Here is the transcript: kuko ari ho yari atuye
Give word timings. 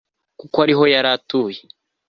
kuko 0.39 0.55
ari 0.63 0.73
ho 0.77 0.83
yari 0.93 1.09
atuye 1.15 1.61